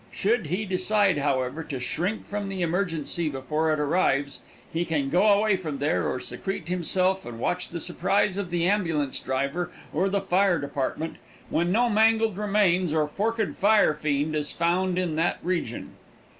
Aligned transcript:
Should 0.09 0.47
he 0.47 0.65
decide, 0.65 1.19
however, 1.19 1.63
to 1.65 1.79
shrink 1.79 2.25
from 2.25 2.49
the 2.49 2.63
emergency 2.63 3.29
before 3.29 3.71
it 3.71 3.79
arrives, 3.79 4.39
he 4.73 4.83
can 4.83 5.11
go 5.11 5.21
away 5.27 5.55
from 5.57 5.77
there, 5.77 6.11
or 6.11 6.19
secrete 6.19 6.67
himself 6.67 7.23
and 7.23 7.37
watch 7.39 7.69
the 7.69 7.79
surprise 7.79 8.35
of 8.35 8.49
the 8.49 8.67
ambulance 8.67 9.19
driver 9.19 9.69
or 9.93 10.09
the 10.09 10.19
fire 10.19 10.57
department 10.57 11.17
when 11.51 11.71
no 11.71 11.87
mangled 11.87 12.35
remains 12.35 12.95
or 12.95 13.07
forked 13.07 13.53
fire 13.53 13.93
fiend 13.93 14.35
is 14.35 14.51
found 14.51 14.97
in 14.97 15.17
that 15.17 15.37
region. 15.43 15.91